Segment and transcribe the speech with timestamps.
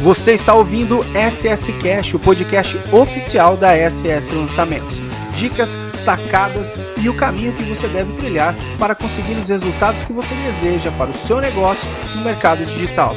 [0.00, 5.00] Você está ouvindo SS Cash, o podcast oficial da SS Lançamentos.
[5.34, 10.34] Dicas, sacadas e o caminho que você deve trilhar para conseguir os resultados que você
[10.34, 13.16] deseja para o seu negócio no mercado digital.